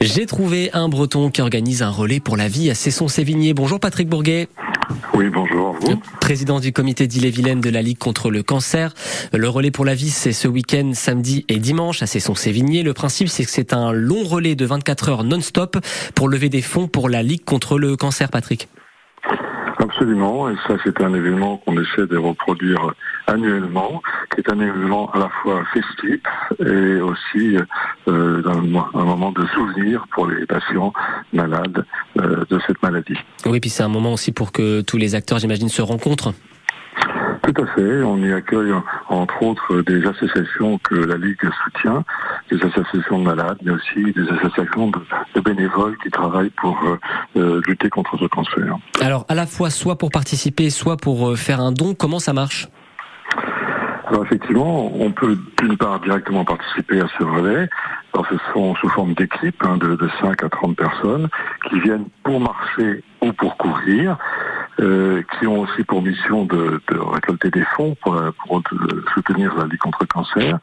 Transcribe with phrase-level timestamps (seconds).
[0.00, 3.54] J'ai trouvé un breton qui organise un relais pour la vie à Cesson-Sévigné.
[3.54, 4.48] Bonjour Patrick Bourguet.
[5.14, 5.74] Oui, bonjour.
[5.80, 6.00] Vous?
[6.20, 8.92] Président du comité d'Ille-et-Vilaine de la Ligue contre le cancer.
[9.32, 12.82] Le relais pour la vie, c'est ce week-end, samedi et dimanche à Cesson-Sévigné.
[12.82, 15.78] Le principe, c'est que c'est un long relais de 24 heures non-stop
[16.14, 18.68] pour lever des fonds pour la Ligue contre le cancer, Patrick.
[19.78, 22.92] Absolument, et ça c'est un événement qu'on essaie de reproduire
[23.26, 24.02] annuellement,
[24.34, 26.20] qui est un événement à la fois festif
[26.60, 27.56] et aussi
[28.08, 30.92] euh, un, moment de souvenir pour les patients
[31.32, 31.84] malades
[32.18, 33.18] euh, de cette maladie.
[33.44, 36.32] Oui, puis c'est un moment aussi pour que tous les acteurs, j'imagine, se rencontrent.
[37.42, 38.02] Tout à fait.
[38.02, 38.72] On y accueille
[39.08, 42.04] entre autres des associations que la Ligue soutient,
[42.50, 46.82] des associations de malades, mais aussi des associations de, bénévoles qui travaillent pour
[47.36, 48.76] euh, lutter contre ce cancer.
[49.00, 52.68] Alors à la fois soit pour participer, soit pour faire un don, comment ça marche?
[54.08, 57.68] Alors effectivement, on peut d'une part directement participer à ce relais.
[58.16, 61.28] Alors ce sont sous forme d'équipes hein, de, de 5 à 30 personnes
[61.68, 64.16] qui viennent pour marcher ou pour courir.
[64.78, 68.14] Euh, qui ont aussi pour mission de, récolter des fonds pour,
[68.46, 68.62] pour,
[69.14, 70.58] soutenir la lutte contre le cancer.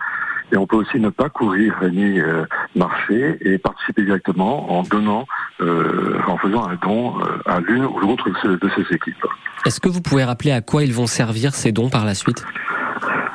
[0.51, 2.45] Et on peut aussi ne pas courir ni euh,
[2.75, 5.25] marcher et participer directement en donnant,
[5.61, 9.25] euh, en faisant un don euh, à l'une ou l'autre de ces équipes.
[9.65, 12.45] Est-ce que vous pouvez rappeler à quoi ils vont servir ces dons par la suite?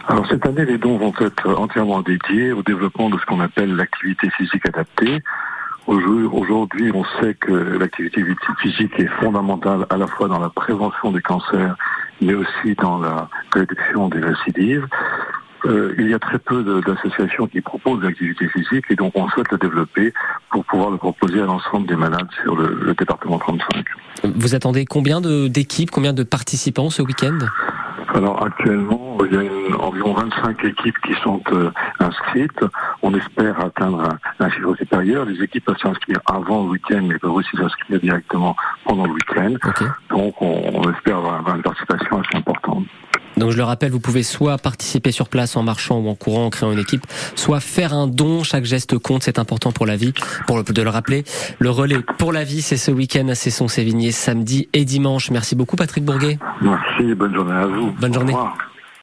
[0.09, 3.77] Alors cette année, les dons vont être entièrement dédiés au développement de ce qu'on appelle
[3.77, 5.23] l'activité physique adaptée,
[5.89, 8.23] Aujourd'hui, on sait que l'activité
[8.61, 11.77] physique est fondamentale à la fois dans la prévention des cancers,
[12.21, 14.87] mais aussi dans la réduction des récidives.
[15.65, 19.51] Euh, il y a très peu d'associations qui proposent l'activité physique et donc on souhaite
[19.51, 20.13] le développer
[20.51, 23.85] pour pouvoir le proposer à l'ensemble des malades sur le, département 35.
[24.25, 27.39] Vous attendez combien d'équipes, combien de participants ce week-end?
[28.15, 31.71] Alors actuellement, il y a environ 25 équipes qui sont euh,
[32.01, 32.65] inscrites.
[33.03, 35.25] On espère atteindre un, chiffre supérieur.
[35.25, 39.55] Les équipes peuvent s'inscrire avant le week-end, mais peuvent aussi s'inscrire directement pendant le week-end.
[40.11, 42.85] Donc on, espère avoir une participation assez importante.
[43.39, 46.47] Donc je le rappelle, vous pouvez soit participer sur place en marchant ou en courant,
[46.47, 48.43] en créant une équipe, soit faire un don.
[48.43, 50.13] Chaque geste compte, c'est important pour la vie.
[50.47, 51.25] Pour de le rappeler,
[51.59, 55.31] le relais pour la vie, c'est ce week-end à Cesson-Sévigné, samedi et dimanche.
[55.31, 56.39] Merci beaucoup, Patrick Bourguet.
[56.61, 57.93] Merci, bonne journée à vous.
[58.01, 58.35] Bonne journée.